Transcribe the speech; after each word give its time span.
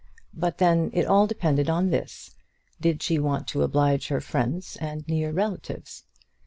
But 0.33 0.57
then 0.57 0.89
it 0.93 1.05
all 1.05 1.27
depended 1.27 1.69
on 1.69 1.91
this: 1.91 2.31
did 2.79 3.03
she 3.03 3.19
want 3.19 3.47
to 3.49 3.61
oblige 3.61 4.07
her 4.07 4.19
friends 4.19 4.75
and 4.77 5.07
near 5.07 5.31
relatives? 5.31 6.05